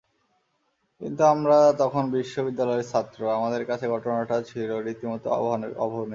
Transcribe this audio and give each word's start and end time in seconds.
কিন্তু 1.01 1.21
আমরা 1.33 1.57
তখন 1.81 2.03
বিশ্ববিদ্যালয়ের 2.11 2.89
ছাত্র, 2.91 3.19
আমাদের 3.37 3.61
কাছে 3.65 3.85
ঘটনাটা 3.87 4.37
ছিল 4.49 4.69
রীতিমতো 4.85 5.27
অভাবনীয়। 5.35 5.75